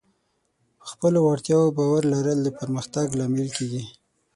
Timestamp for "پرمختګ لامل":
2.59-3.47